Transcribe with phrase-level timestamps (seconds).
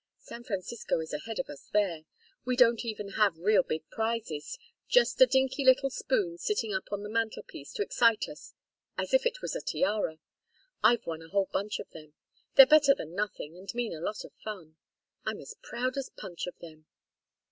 [0.17, 2.05] San Francisco is ahead of us there.
[2.43, 4.57] We don't even have real big prizes
[4.89, 8.55] just a dinky little spoon sitting up on the mantel piece to excite us
[8.97, 10.17] as if it was a tiara.
[10.81, 12.15] I've won a whole bunch of them.
[12.55, 14.75] They're better than nothing and mean a lot of fun.
[15.23, 16.87] I'm as proud as punch of them."